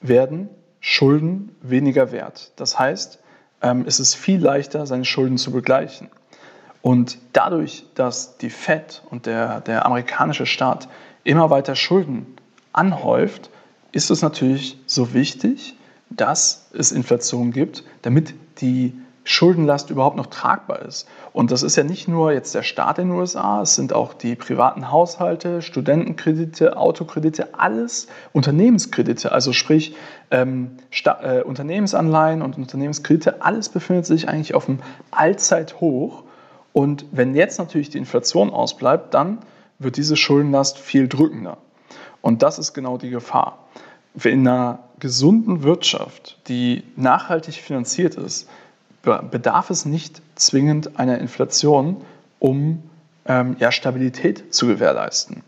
werden 0.00 0.48
Schulden 0.80 1.54
weniger 1.62 2.12
wert. 2.12 2.52
Das 2.56 2.78
heißt, 2.78 3.18
ähm, 3.62 3.84
es 3.86 4.00
ist 4.00 4.14
viel 4.14 4.40
leichter, 4.40 4.86
seine 4.86 5.04
Schulden 5.04 5.38
zu 5.38 5.50
begleichen. 5.50 6.08
Und 6.82 7.18
dadurch, 7.32 7.84
dass 7.94 8.38
die 8.38 8.50
Fed 8.50 9.02
und 9.10 9.26
der, 9.26 9.60
der 9.62 9.86
amerikanische 9.86 10.46
Staat 10.46 10.88
immer 11.24 11.50
weiter 11.50 11.74
Schulden 11.74 12.36
anhäuft, 12.72 13.50
ist 13.90 14.10
es 14.10 14.22
natürlich 14.22 14.78
so 14.86 15.12
wichtig, 15.12 15.74
dass 16.10 16.68
es 16.72 16.92
Inflation 16.92 17.50
gibt, 17.50 17.82
damit 18.02 18.34
die 18.60 18.94
Schuldenlast 19.26 19.90
überhaupt 19.90 20.16
noch 20.16 20.26
tragbar 20.26 20.82
ist. 20.82 21.08
Und 21.32 21.50
das 21.50 21.64
ist 21.64 21.74
ja 21.74 21.82
nicht 21.82 22.06
nur 22.06 22.32
jetzt 22.32 22.54
der 22.54 22.62
Staat 22.62 23.00
in 23.00 23.08
den 23.08 23.18
USA, 23.18 23.62
es 23.62 23.74
sind 23.74 23.92
auch 23.92 24.14
die 24.14 24.36
privaten 24.36 24.92
Haushalte, 24.92 25.62
Studentenkredite, 25.62 26.76
Autokredite, 26.76 27.48
alles 27.58 28.06
Unternehmenskredite, 28.32 29.32
also 29.32 29.52
sprich 29.52 29.96
ähm, 30.30 30.76
äh, 31.04 31.42
Unternehmensanleihen 31.42 32.40
und 32.40 32.56
Unternehmenskredite, 32.56 33.42
alles 33.42 33.68
befindet 33.68 34.06
sich 34.06 34.28
eigentlich 34.28 34.54
auf 34.54 34.68
einem 34.68 34.78
Allzeithoch. 35.10 36.22
Und 36.72 37.06
wenn 37.10 37.34
jetzt 37.34 37.58
natürlich 37.58 37.90
die 37.90 37.98
Inflation 37.98 38.50
ausbleibt, 38.50 39.12
dann 39.12 39.38
wird 39.80 39.96
diese 39.96 40.16
Schuldenlast 40.16 40.78
viel 40.78 41.08
drückender. 41.08 41.58
Und 42.22 42.42
das 42.42 42.60
ist 42.60 42.74
genau 42.74 42.96
die 42.96 43.10
Gefahr. 43.10 43.66
In 44.22 44.46
einer 44.46 44.80
gesunden 44.98 45.62
Wirtschaft, 45.62 46.38
die 46.48 46.84
nachhaltig 46.96 47.54
finanziert 47.54 48.14
ist, 48.14 48.48
bedarf 49.02 49.70
es 49.70 49.84
nicht 49.84 50.22
zwingend 50.34 50.98
einer 50.98 51.18
Inflation, 51.18 51.98
um 52.38 52.82
ähm, 53.26 53.56
ja, 53.58 53.70
Stabilität 53.70 54.54
zu 54.54 54.66
gewährleisten. 54.66 55.42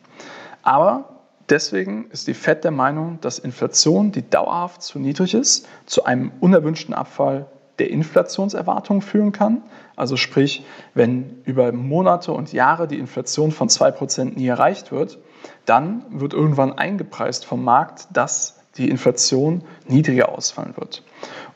Aber 0.63 1.09
deswegen 1.49 2.11
ist 2.11 2.29
die 2.29 2.35
FED 2.35 2.65
der 2.65 2.71
Meinung, 2.71 3.19
dass 3.21 3.39
Inflation, 3.39 4.13
die 4.13 4.29
dauerhaft 4.29 4.83
zu 4.83 4.99
niedrig 4.99 5.35
ist, 5.35 5.67
zu 5.87 6.05
einem 6.05 6.31
unerwünschten 6.41 6.95
Abfall 6.95 7.47
der 7.79 7.91
Inflationserwartung 7.91 9.03
führen 9.03 9.33
kann. 9.33 9.63
Also 9.97 10.17
sprich, 10.17 10.65
wenn 10.95 11.43
über 11.45 11.73
Monate 11.73 12.33
und 12.33 12.53
Jahre 12.53 12.89
die 12.89 12.99
Inflation 12.99 13.53
von 13.53 13.69
2% 13.69 14.37
nie 14.37 14.49
erreicht 14.49 14.93
wird, 14.93 15.19
dann 15.65 16.05
wird 16.11 16.35
irgendwann 16.35 16.77
eingepreist 16.77 17.45
vom 17.45 17.63
Markt, 17.63 18.09
dass 18.13 18.58
die 18.79 18.89
Inflation 18.89 19.63
niedriger 19.87 20.31
ausfallen 20.31 20.75
wird. 20.77 21.03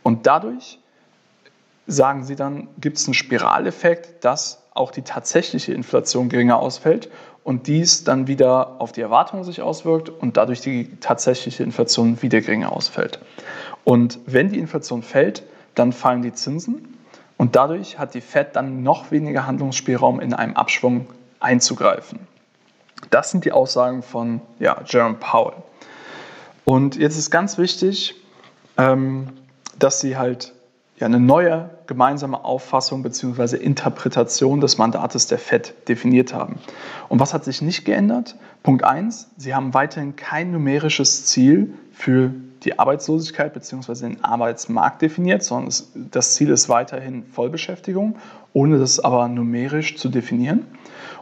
Und 0.03 0.27
dadurch 0.27 0.79
sagen 1.87 2.25
sie 2.25 2.37
dann, 2.37 2.69
gibt 2.79 2.99
es 2.99 3.07
einen 3.07 3.15
Spiraleffekt, 3.15 4.25
dass 4.25 4.63
auch 4.75 4.91
die 4.91 5.03
tatsächliche 5.03 5.73
Inflation 5.73 6.29
geringer 6.29 6.59
ausfällt 6.59 7.11
und 7.45 7.67
dies 7.67 8.05
dann 8.05 8.27
wieder 8.27 8.81
auf 8.81 8.93
die 8.93 9.01
Erwartungen 9.01 9.45
sich 9.45 9.63
auswirkt 9.63 10.09
und 10.09 10.37
dadurch 10.37 10.61
die 10.61 10.97
tatsächliche 11.01 11.63
Inflation 11.63 12.23
wieder 12.23 12.41
geringer 12.41 12.73
ausfällt. 12.73 13.19
Und 13.85 14.19
wenn 14.27 14.51
die 14.51 14.59
Inflation 14.59 15.03
fällt, 15.03 15.43
dann 15.75 15.93
fallen 15.93 16.23
die 16.23 16.33
Zinsen 16.33 16.99
und 17.37 17.57
dadurch 17.57 17.99
hat 17.99 18.15
die 18.15 18.21
Fed 18.21 18.55
dann 18.55 18.83
noch 18.83 19.11
weniger 19.11 19.47
Handlungsspielraum 19.47 20.21
in 20.21 20.35
einem 20.35 20.55
Abschwung 20.55 21.07
einzugreifen. 21.41 22.21
Das 23.11 23.31
sind 23.31 23.45
die 23.45 23.53
Aussagen 23.53 24.03
von 24.03 24.41
ja, 24.61 24.81
Jerome 24.87 25.17
Powell. 25.19 25.55
Und 26.65 26.97
jetzt 26.97 27.19
ist 27.19 27.31
ganz 27.31 27.59
wichtig, 27.59 28.15
ähm, 28.77 29.29
dass 29.79 30.01
sie 30.01 30.17
halt 30.17 30.53
ja 30.99 31.07
eine 31.07 31.21
neue 31.21 31.71
gemeinsame 31.87 32.45
Auffassung 32.45 33.03
bzw. 33.03 33.57
Interpretation 33.57 34.61
des 34.61 34.79
Mandates 34.79 35.27
der 35.27 35.39
FED 35.39 35.75
definiert 35.89 36.33
haben. 36.33 36.59
Und 37.09 37.19
was 37.19 37.35
hat 37.35 37.45
sich 37.45 37.63
nicht 37.63 37.85
geändert? 37.85 38.37
Punkt 38.63 38.85
1, 38.85 39.31
sie 39.37 39.55
haben 39.55 39.75
weiterhin 39.75 40.15
kein 40.15 40.53
numerisches 40.53 41.27
Ziel 41.27 41.75
für 41.93 42.33
die 42.63 42.79
Arbeitslosigkeit 42.79 43.53
bzw. 43.53 43.95
den 43.95 44.25
Arbeitsmarkt 44.25 45.03
definiert, 45.03 45.43
sondern 45.43 45.75
das 46.13 46.35
Ziel 46.35 46.51
ist 46.51 46.69
weiterhin 46.69 47.25
Vollbeschäftigung, 47.27 48.17
ohne 48.53 48.79
das 48.79 49.01
aber 49.01 49.27
numerisch 49.27 49.97
zu 49.97 50.09
definieren. 50.09 50.67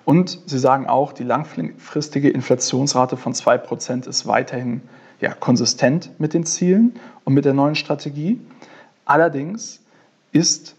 Und 0.05 0.41
sie 0.47 0.59
sagen 0.59 0.87
auch, 0.87 1.13
die 1.13 1.25
langfristige 1.25 2.29
Inflationsrate 2.29 3.17
von 3.17 3.33
2% 3.33 4.09
ist 4.09 4.27
weiterhin 4.27 4.83
ja, 5.21 5.33
konsistent 5.35 6.11
mit 6.19 6.35
den 6.35 6.45
Zielen 6.45 6.95
und 7.25 7.35
mit 7.35 7.45
der 7.45 7.55
neuen 7.55 7.75
Strategie. 7.75 8.41
Allerdings 9.05 9.81
ist 10.33 10.77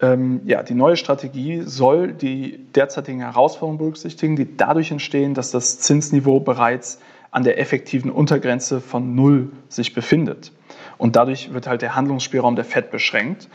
ähm, 0.00 0.42
ja, 0.44 0.62
die 0.62 0.74
neue 0.74 0.96
Strategie 0.96 1.62
soll 1.62 2.12
die 2.12 2.58
derzeitigen 2.74 3.20
Herausforderungen 3.20 3.78
berücksichtigen, 3.78 4.36
die 4.36 4.56
dadurch 4.56 4.90
entstehen, 4.90 5.34
dass 5.34 5.50
das 5.50 5.78
Zinsniveau 5.78 6.40
bereits 6.40 6.98
an 7.30 7.44
der 7.44 7.58
effektiven 7.58 8.10
Untergrenze 8.10 8.80
von 8.80 9.14
Null 9.14 9.50
sich 9.68 9.94
befindet. 9.94 10.52
Und 10.98 11.16
dadurch 11.16 11.52
wird 11.52 11.66
halt 11.66 11.82
der 11.82 11.94
Handlungsspielraum 11.94 12.56
der 12.56 12.64
FED 12.64 12.90
beschränkt 12.90 13.48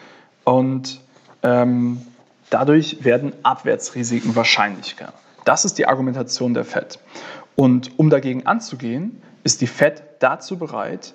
und 0.44 1.02
ähm, 1.44 2.02
dadurch 2.50 3.04
werden 3.04 3.34
Abwärtsrisiken 3.44 4.36
wahrscheinlicher. 4.36 5.14
Das 5.46 5.66
ist 5.66 5.78
die 5.78 5.88
Argumentation 5.88 6.54
der 6.54 6.66
FED. 6.66 7.00
Und 7.62 8.00
um 8.00 8.10
dagegen 8.10 8.48
anzugehen, 8.48 9.22
ist 9.44 9.62
die 9.62 9.68
FED 9.68 10.02
dazu 10.18 10.58
bereit, 10.58 11.14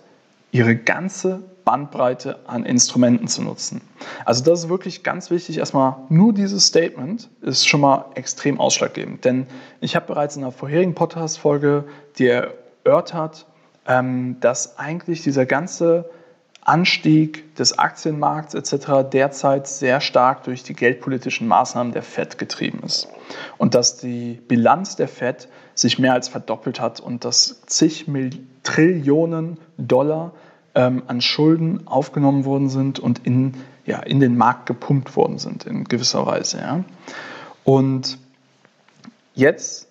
ihre 0.53 0.77
ganze 0.77 1.43
Bandbreite 1.65 2.39
an 2.47 2.65
Instrumenten 2.65 3.27
zu 3.27 3.43
nutzen. 3.43 3.81
Also 4.25 4.45
das 4.45 4.61
ist 4.61 4.69
wirklich 4.69 5.03
ganz 5.03 5.33
wichtig. 5.33 5.59
Erstmal 5.59 5.97
nur 6.09 6.33
dieses 6.33 6.69
Statement 6.69 7.29
ist 7.41 7.67
schon 7.67 7.81
mal 7.81 8.05
extrem 8.15 8.61
ausschlaggebend. 8.61 9.25
Denn 9.25 9.49
ich 9.81 9.97
habe 9.97 10.07
bereits 10.07 10.37
in 10.37 10.45
einer 10.45 10.53
vorherigen 10.53 10.95
Podcast-Folge 10.95 11.83
dir 12.17 12.55
erörtert, 12.85 13.47
ähm, 13.89 14.37
dass 14.39 14.79
eigentlich 14.79 15.23
dieser 15.23 15.47
ganze 15.47 16.09
Anstieg 16.67 17.55
des 17.55 17.79
Aktienmarkts 17.79 18.55
etc. 18.55 19.09
derzeit 19.13 19.69
sehr 19.69 20.01
stark 20.01 20.43
durch 20.45 20.65
die 20.65 20.75
geldpolitischen 20.75 21.47
Maßnahmen 21.47 21.93
der 21.93 22.03
Fed 22.03 22.39
getrieben 22.39 22.81
ist. 22.85 23.09
Und 23.57 23.75
dass 23.75 23.99
die 23.99 24.41
Bilanz 24.49 24.97
der 24.97 25.09
Fed 25.09 25.49
sich 25.75 25.99
mehr 25.99 26.15
als 26.15 26.29
verdoppelt 26.29 26.81
hat 26.81 26.99
und 27.01 27.25
dass 27.25 27.63
zig 27.67 28.07
Trillionen 28.65 29.59
Dollar 29.79 30.33
ähm, 30.75 31.05
an 31.07 31.21
Schulden 31.21 31.87
aufgenommen 31.87 32.45
worden 32.45 32.69
sind 32.69 32.99
und 32.99 33.25
in, 33.25 33.55
ja, 33.85 34.01
in 34.01 34.19
den 34.19 34.37
Markt 34.37 34.67
gepumpt 34.67 35.15
worden 35.15 35.39
sind 35.39 35.65
in 35.67 35.85
gewisser 35.85 36.27
Weise. 36.27 36.59
Ja. 36.59 36.85
Und 37.63 38.19
jetzt 39.35 39.87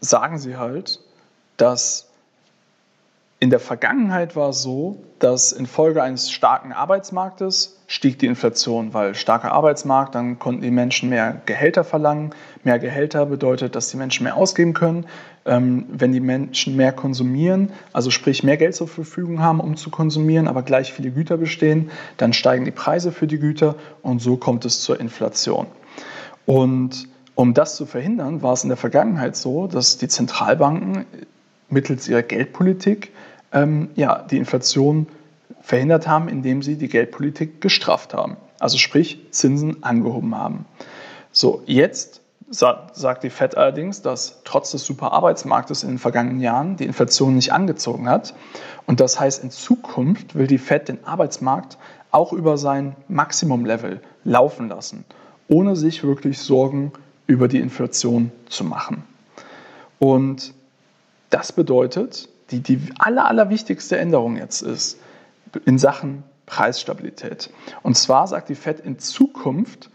sagen 0.00 0.38
sie 0.38 0.56
halt, 0.56 1.00
dass 1.56 2.08
in 3.44 3.50
der 3.50 3.60
Vergangenheit 3.60 4.36
war 4.36 4.48
es 4.48 4.62
so, 4.62 5.04
dass 5.18 5.52
infolge 5.52 6.02
eines 6.02 6.30
starken 6.30 6.72
Arbeitsmarktes 6.72 7.78
stieg 7.86 8.18
die 8.18 8.24
Inflation, 8.24 8.94
weil 8.94 9.14
starker 9.14 9.52
Arbeitsmarkt, 9.52 10.14
dann 10.14 10.38
konnten 10.38 10.62
die 10.62 10.70
Menschen 10.70 11.10
mehr 11.10 11.42
Gehälter 11.44 11.84
verlangen. 11.84 12.30
Mehr 12.62 12.78
Gehälter 12.78 13.26
bedeutet, 13.26 13.76
dass 13.76 13.90
die 13.90 13.98
Menschen 13.98 14.24
mehr 14.24 14.38
ausgeben 14.38 14.72
können. 14.72 15.04
Ähm, 15.44 15.84
wenn 15.90 16.12
die 16.12 16.20
Menschen 16.20 16.74
mehr 16.74 16.92
konsumieren, 16.92 17.70
also 17.92 18.10
sprich 18.10 18.44
mehr 18.44 18.56
Geld 18.56 18.76
zur 18.76 18.88
Verfügung 18.88 19.42
haben, 19.42 19.60
um 19.60 19.76
zu 19.76 19.90
konsumieren, 19.90 20.48
aber 20.48 20.62
gleich 20.62 20.94
viele 20.94 21.10
Güter 21.10 21.36
bestehen, 21.36 21.90
dann 22.16 22.32
steigen 22.32 22.64
die 22.64 22.70
Preise 22.70 23.12
für 23.12 23.26
die 23.26 23.38
Güter 23.38 23.74
und 24.00 24.22
so 24.22 24.38
kommt 24.38 24.64
es 24.64 24.80
zur 24.80 24.98
Inflation. 24.98 25.66
Und 26.46 27.08
um 27.34 27.52
das 27.52 27.76
zu 27.76 27.84
verhindern, 27.84 28.40
war 28.40 28.54
es 28.54 28.62
in 28.62 28.70
der 28.70 28.78
Vergangenheit 28.78 29.36
so, 29.36 29.66
dass 29.66 29.98
die 29.98 30.08
Zentralbanken 30.08 31.04
mittels 31.68 32.08
ihrer 32.08 32.22
Geldpolitik 32.22 33.12
ähm, 33.54 33.88
ja, 33.94 34.22
die 34.22 34.36
Inflation 34.36 35.06
verhindert 35.62 36.06
haben, 36.06 36.28
indem 36.28 36.62
sie 36.62 36.76
die 36.76 36.88
Geldpolitik 36.88 37.62
gestrafft 37.62 38.12
haben. 38.12 38.36
Also 38.58 38.76
sprich 38.76 39.18
Zinsen 39.30 39.82
angehoben 39.82 40.36
haben. 40.36 40.66
So, 41.32 41.62
jetzt 41.66 42.20
sagt 42.50 43.24
die 43.24 43.30
Fed 43.30 43.56
allerdings, 43.56 44.02
dass 44.02 44.42
trotz 44.44 44.72
des 44.72 44.84
super 44.84 45.12
Arbeitsmarktes 45.12 45.82
in 45.82 45.90
den 45.90 45.98
vergangenen 45.98 46.40
Jahren 46.40 46.76
die 46.76 46.84
Inflation 46.84 47.34
nicht 47.34 47.52
angezogen 47.52 48.08
hat. 48.08 48.34
Und 48.86 49.00
das 49.00 49.18
heißt, 49.18 49.42
in 49.42 49.50
Zukunft 49.50 50.34
will 50.34 50.46
die 50.46 50.58
Fed 50.58 50.88
den 50.88 51.04
Arbeitsmarkt 51.04 51.78
auch 52.10 52.32
über 52.32 52.58
sein 52.58 52.94
Maximum-Level 53.08 54.00
laufen 54.24 54.68
lassen, 54.68 55.04
ohne 55.48 55.74
sich 55.74 56.04
wirklich 56.04 56.38
Sorgen 56.38 56.92
über 57.26 57.48
die 57.48 57.58
Inflation 57.58 58.30
zu 58.48 58.64
machen. 58.64 59.02
Und 59.98 60.52
das 61.30 61.50
bedeutet, 61.50 62.28
die, 62.50 62.60
die 62.60 62.80
aller, 62.98 63.26
allerwichtigste 63.26 63.96
Änderung 63.96 64.36
jetzt 64.36 64.62
ist 64.62 64.98
in 65.64 65.78
Sachen 65.78 66.24
Preisstabilität. 66.46 67.50
Und 67.82 67.96
zwar 67.96 68.26
sagt 68.26 68.48
die 68.48 68.54
Fed 68.54 68.80
in 68.80 68.98
Zukunft, 68.98 69.90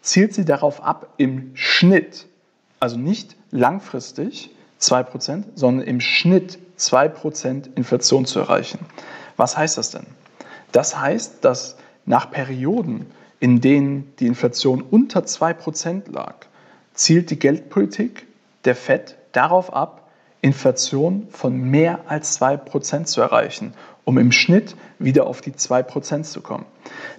zielt 0.00 0.34
sie 0.34 0.44
darauf 0.44 0.82
ab, 0.82 1.14
im 1.16 1.52
Schnitt, 1.54 2.26
also 2.80 2.96
nicht 2.96 3.36
langfristig 3.50 4.50
2%, 4.80 5.44
sondern 5.54 5.86
im 5.86 6.00
Schnitt 6.00 6.58
2% 6.78 7.76
Inflation 7.76 8.26
zu 8.26 8.40
erreichen. 8.40 8.80
Was 9.36 9.56
heißt 9.56 9.78
das 9.78 9.90
denn? 9.90 10.06
Das 10.72 10.98
heißt, 10.98 11.44
dass 11.44 11.76
nach 12.04 12.30
Perioden, 12.30 13.06
in 13.38 13.60
denen 13.60 14.12
die 14.18 14.26
Inflation 14.26 14.82
unter 14.82 15.20
2% 15.20 16.10
lag, 16.10 16.34
zielt 16.94 17.30
die 17.30 17.38
Geldpolitik 17.38 18.26
der 18.64 18.74
Fed 18.74 19.16
darauf 19.32 19.72
ab, 19.72 20.01
Inflation 20.42 21.28
von 21.30 21.56
mehr 21.56 22.00
als 22.08 22.40
2% 22.40 23.04
zu 23.04 23.20
erreichen, 23.20 23.72
um 24.04 24.18
im 24.18 24.32
Schnitt 24.32 24.76
wieder 24.98 25.26
auf 25.26 25.40
die 25.40 25.52
2% 25.52 26.24
zu 26.24 26.40
kommen. 26.40 26.66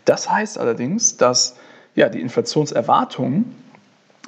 Das 0.06 0.30
heißt 0.30 0.58
allerdings, 0.58 1.18
dass 1.18 1.56
ja, 1.96 2.10
die 2.10 2.22
Inflationserwartungen 2.22 3.56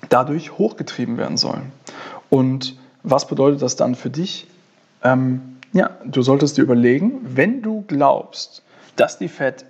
dadurch 0.09 0.57
hochgetrieben 0.57 1.17
werden 1.17 1.37
sollen. 1.37 1.71
Und 2.29 2.77
was 3.03 3.27
bedeutet 3.27 3.61
das 3.61 3.75
dann 3.75 3.95
für 3.95 4.09
dich? 4.09 4.47
Ähm, 5.03 5.57
ja, 5.73 5.91
du 6.05 6.21
solltest 6.21 6.57
dir 6.57 6.61
überlegen, 6.61 7.19
wenn 7.23 7.61
du 7.61 7.83
glaubst, 7.87 8.63
dass 8.95 9.17
die 9.17 9.27
Fed 9.27 9.65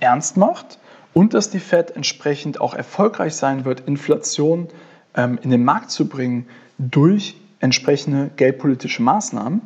ernst 0.00 0.38
macht 0.38 0.78
und 1.12 1.34
dass 1.34 1.50
die 1.50 1.60
Fed 1.60 1.94
entsprechend 1.94 2.62
auch 2.62 2.72
erfolgreich 2.72 3.34
sein 3.34 3.66
wird, 3.66 3.80
Inflation 3.80 4.68
ähm, 5.14 5.38
in 5.42 5.50
den 5.50 5.64
Markt 5.64 5.90
zu 5.90 6.08
bringen 6.08 6.48
durch 6.78 7.36
entsprechende 7.62 8.30
geldpolitische 8.36 9.02
Maßnahmen, 9.02 9.62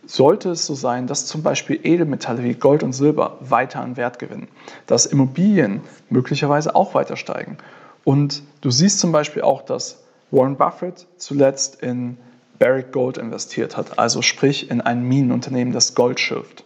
sollte 0.06 0.50
es 0.50 0.66
so 0.66 0.74
sein, 0.74 1.08
dass 1.08 1.28
zum 1.28 1.44
Beispiel 1.44 1.80
Edelmetalle 1.84 2.44
wie 2.44 2.56
Gold 2.56 2.82
und 2.82 2.94
Silber 2.94 3.38
weiter 3.40 3.82
an 3.82 3.96
Wert 3.96 4.18
gewinnen, 4.18 4.48
dass 4.88 5.06
Immobilien 5.06 5.82
möglicherweise 6.10 6.76
auch 6.76 6.96
weiter 6.96 7.16
steigen. 7.16 7.58
Und 8.04 8.42
du 8.62 8.72
siehst 8.72 9.00
zum 9.00 9.12
Beispiel 9.12 9.44
auch, 9.44 9.62
dass 9.62 10.04
Warren 10.32 10.58
Buffett 10.58 11.06
zuletzt 11.18 11.82
in 11.82 12.18
Barrick 12.58 12.92
Gold 12.92 13.18
investiert 13.18 13.78
hat, 13.78 14.00
also 14.00 14.22
sprich 14.22 14.70
in 14.70 14.82
ein 14.82 15.04
Minenunternehmen, 15.04 15.74
das 15.74 15.96
Gold 15.96 16.20
schürft. 16.20 16.66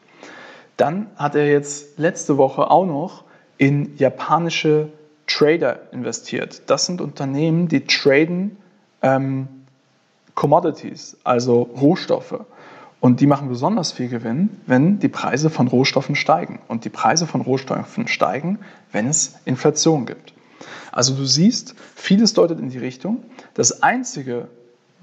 Dann 0.77 1.07
hat 1.17 1.35
er 1.35 1.47
jetzt 1.47 1.99
letzte 1.99 2.37
Woche 2.37 2.71
auch 2.71 2.85
noch 2.85 3.25
in 3.57 3.95
japanische 3.97 4.89
Trader 5.33 5.79
investiert. 5.91 6.63
Das 6.67 6.85
sind 6.85 7.01
Unternehmen, 7.01 7.67
die 7.67 7.85
traden 7.85 8.57
ähm, 9.01 9.47
Commodities, 10.35 11.17
also 11.23 11.61
Rohstoffe. 11.61 12.45
Und 12.99 13.19
die 13.19 13.27
machen 13.27 13.49
besonders 13.49 13.91
viel 13.91 14.07
Gewinn, 14.07 14.61
wenn 14.65 14.99
die 14.99 15.09
Preise 15.09 15.49
von 15.49 15.67
Rohstoffen 15.67 16.15
steigen. 16.15 16.59
Und 16.67 16.85
die 16.85 16.89
Preise 16.89 17.27
von 17.27 17.41
Rohstoffen 17.41 18.07
steigen, 18.07 18.59
wenn 18.91 19.07
es 19.07 19.35
Inflation 19.43 20.05
gibt. 20.05 20.33
Also 20.91 21.13
du 21.15 21.25
siehst, 21.25 21.75
vieles 21.95 22.33
deutet 22.33 22.59
in 22.59 22.69
die 22.69 22.77
Richtung. 22.77 23.23
Das 23.55 23.83
Einzige, 23.83 24.47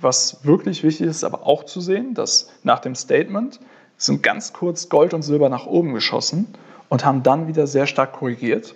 was 0.01 0.45
wirklich 0.45 0.83
wichtig 0.83 1.09
ist, 1.09 1.25
aber 1.25 1.47
auch 1.47 1.65
zu 1.65 1.81
sehen, 1.81 2.15
dass 2.15 2.49
nach 2.63 2.79
dem 2.79 2.95
Statement 2.95 3.61
sind 3.99 4.23
ganz 4.23 4.53
kurz 4.53 4.89
Gold 4.89 5.13
und 5.13 5.23
Silber 5.23 5.49
nach 5.51 5.67
oben 5.67 5.93
geschossen 5.93 6.47
und 6.89 7.05
haben 7.05 7.23
dann 7.23 7.49
wieder 7.49 7.67
sehr 7.67 7.87
stark 7.87 8.13
korrigiert. 8.13 8.75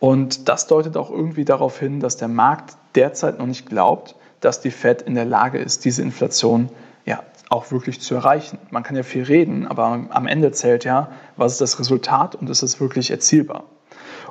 Und 0.00 0.48
das 0.48 0.66
deutet 0.66 0.96
auch 0.96 1.10
irgendwie 1.10 1.44
darauf 1.44 1.78
hin, 1.78 2.00
dass 2.00 2.16
der 2.16 2.28
Markt 2.28 2.76
derzeit 2.94 3.38
noch 3.38 3.46
nicht 3.46 3.66
glaubt, 3.66 4.16
dass 4.40 4.60
die 4.60 4.70
Fed 4.70 5.02
in 5.02 5.14
der 5.14 5.26
Lage 5.26 5.58
ist, 5.58 5.84
diese 5.84 6.00
Inflation 6.02 6.70
ja, 7.04 7.22
auch 7.50 7.70
wirklich 7.70 8.00
zu 8.00 8.14
erreichen. 8.14 8.58
Man 8.70 8.82
kann 8.82 8.96
ja 8.96 9.02
viel 9.02 9.24
reden, 9.24 9.66
aber 9.66 10.06
am 10.08 10.26
Ende 10.26 10.52
zählt 10.52 10.84
ja, 10.84 11.10
was 11.36 11.52
ist 11.52 11.60
das 11.60 11.78
Resultat 11.78 12.34
und 12.34 12.48
ist 12.48 12.62
es 12.62 12.80
wirklich 12.80 13.10
erzielbar. 13.10 13.64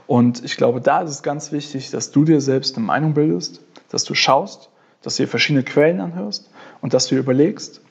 Und 0.07 0.43
ich 0.43 0.57
glaube, 0.57 0.81
da 0.81 1.01
ist 1.01 1.11
es 1.11 1.21
ganz 1.21 1.51
wichtig, 1.51 1.91
dass 1.91 2.09
du 2.09 2.25
dir 2.25 2.41
selbst 2.41 2.75
eine 2.75 2.85
Meinung 2.85 3.13
bildest, 3.13 3.61
dass 3.89 4.03
du 4.03 4.15
schaust, 4.15 4.69
dass 5.03 5.17
du 5.17 5.23
dir 5.23 5.27
verschiedene 5.27 5.63
Quellen 5.63 6.01
anhörst 6.01 6.49
und 6.81 6.95
dass 6.95 7.05
du 7.07 7.15
dir 7.15 7.21
überlegst, 7.21 7.81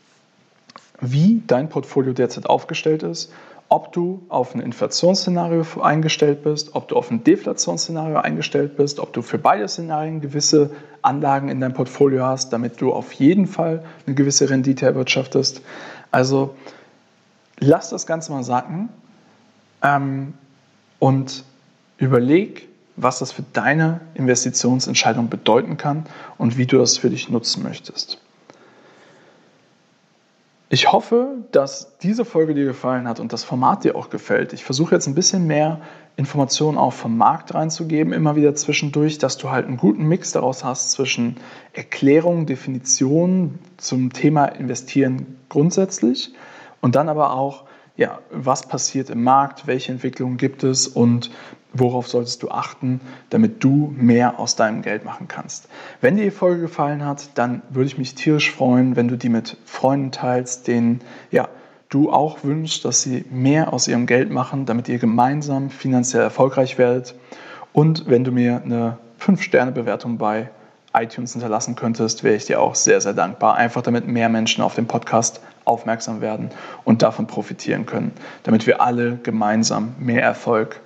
wie 1.00 1.42
dein 1.46 1.68
Portfolio 1.68 2.12
derzeit 2.12 2.46
aufgestellt 2.46 3.04
ist 3.04 3.32
ob 3.68 3.92
du 3.92 4.22
auf 4.28 4.54
ein 4.54 4.60
Inflationsszenario 4.60 5.64
eingestellt 5.82 6.42
bist, 6.42 6.74
ob 6.74 6.88
du 6.88 6.96
auf 6.96 7.10
ein 7.10 7.22
Deflationsszenario 7.22 8.16
eingestellt 8.16 8.76
bist, 8.76 8.98
ob 8.98 9.12
du 9.12 9.20
für 9.20 9.38
beide 9.38 9.68
Szenarien 9.68 10.20
gewisse 10.20 10.70
Anlagen 11.02 11.48
in 11.48 11.60
deinem 11.60 11.74
Portfolio 11.74 12.24
hast, 12.24 12.52
damit 12.52 12.80
du 12.80 12.92
auf 12.92 13.12
jeden 13.12 13.46
Fall 13.46 13.84
eine 14.06 14.14
gewisse 14.14 14.48
Rendite 14.48 14.86
erwirtschaftest. 14.86 15.60
Also 16.10 16.54
lass 17.58 17.90
das 17.90 18.06
Ganze 18.06 18.32
mal 18.32 18.42
sacken 18.42 18.88
ähm, 19.82 20.32
und 20.98 21.44
überleg, 21.98 22.68
was 22.96 23.18
das 23.18 23.32
für 23.32 23.44
deine 23.52 24.00
Investitionsentscheidung 24.14 25.28
bedeuten 25.28 25.76
kann 25.76 26.06
und 26.38 26.56
wie 26.56 26.66
du 26.66 26.78
das 26.78 26.96
für 26.96 27.10
dich 27.10 27.28
nutzen 27.28 27.62
möchtest. 27.62 28.18
Ich 30.70 30.92
hoffe, 30.92 31.36
dass 31.50 31.96
diese 31.98 32.26
Folge 32.26 32.52
dir 32.52 32.66
gefallen 32.66 33.08
hat 33.08 33.20
und 33.20 33.32
das 33.32 33.42
Format 33.42 33.84
dir 33.84 33.96
auch 33.96 34.10
gefällt. 34.10 34.52
Ich 34.52 34.64
versuche 34.64 34.94
jetzt 34.94 35.06
ein 35.06 35.14
bisschen 35.14 35.46
mehr 35.46 35.80
Informationen 36.16 36.76
auch 36.76 36.92
vom 36.92 37.16
Markt 37.16 37.54
reinzugeben, 37.54 38.12
immer 38.12 38.36
wieder 38.36 38.54
zwischendurch, 38.54 39.16
dass 39.16 39.38
du 39.38 39.50
halt 39.50 39.66
einen 39.66 39.78
guten 39.78 40.04
Mix 40.04 40.32
daraus 40.32 40.64
hast 40.64 40.90
zwischen 40.90 41.36
Erklärungen, 41.72 42.44
Definitionen 42.44 43.60
zum 43.78 44.12
Thema 44.12 44.44
Investieren 44.46 45.38
grundsätzlich 45.48 46.34
und 46.82 46.96
dann 46.96 47.08
aber 47.08 47.32
auch 47.32 47.64
ja, 47.96 48.20
was 48.30 48.68
passiert 48.68 49.10
im 49.10 49.24
Markt, 49.24 49.66
welche 49.66 49.90
Entwicklungen 49.90 50.36
gibt 50.36 50.62
es 50.64 50.86
und 50.86 51.30
worauf 51.72 52.08
solltest 52.08 52.42
du 52.42 52.50
achten, 52.50 53.00
damit 53.30 53.62
du 53.62 53.92
mehr 53.96 54.38
aus 54.38 54.56
deinem 54.56 54.82
Geld 54.82 55.04
machen 55.04 55.28
kannst. 55.28 55.68
Wenn 56.00 56.16
dir 56.16 56.24
die 56.24 56.30
Folge 56.30 56.62
gefallen 56.62 57.04
hat, 57.04 57.30
dann 57.34 57.62
würde 57.70 57.86
ich 57.86 57.98
mich 57.98 58.14
tierisch 58.14 58.50
freuen, 58.50 58.96
wenn 58.96 59.08
du 59.08 59.16
die 59.16 59.28
mit 59.28 59.56
Freunden 59.64 60.10
teilst, 60.10 60.66
denen 60.66 61.00
ja, 61.30 61.48
du 61.88 62.10
auch 62.12 62.44
wünschst, 62.44 62.84
dass 62.84 63.02
sie 63.02 63.24
mehr 63.30 63.72
aus 63.72 63.88
ihrem 63.88 64.06
Geld 64.06 64.30
machen, 64.30 64.66
damit 64.66 64.88
ihr 64.88 64.98
gemeinsam 64.98 65.70
finanziell 65.70 66.22
erfolgreich 66.22 66.78
werdet. 66.78 67.14
Und 67.72 68.08
wenn 68.08 68.24
du 68.24 68.32
mir 68.32 68.62
eine 68.62 68.98
5-Sterne-Bewertung 69.20 70.18
bei 70.18 70.50
iTunes 70.94 71.32
hinterlassen 71.32 71.76
könntest, 71.76 72.24
wäre 72.24 72.34
ich 72.34 72.46
dir 72.46 72.60
auch 72.60 72.74
sehr, 72.74 73.00
sehr 73.00 73.12
dankbar. 73.12 73.56
Einfach 73.56 73.82
damit 73.82 74.06
mehr 74.06 74.28
Menschen 74.28 74.62
auf 74.62 74.74
den 74.74 74.86
Podcast 74.86 75.40
aufmerksam 75.64 76.20
werden 76.20 76.50
und 76.84 77.02
davon 77.02 77.26
profitieren 77.26 77.84
können, 77.84 78.12
damit 78.42 78.66
wir 78.66 78.80
alle 78.80 79.18
gemeinsam 79.22 79.94
mehr 79.98 80.22
Erfolg 80.22 80.80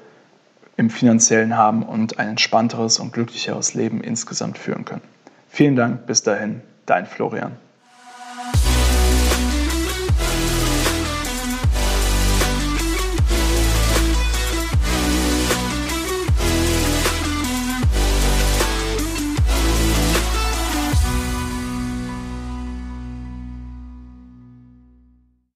im 0.77 0.91
finanziellen 0.91 1.57
haben 1.57 1.83
und 1.83 2.19
ein 2.19 2.29
entspannteres 2.29 2.99
und 2.99 3.13
glücklicheres 3.13 3.75
Leben 3.75 4.03
insgesamt 4.03 4.59
führen 4.59 4.85
können. 4.85 5.03
Vielen 5.49 5.77
Dank, 5.77 6.07
bis 6.07 6.23
dahin, 6.23 6.63
dein 6.87 7.07
Florian. 7.07 7.53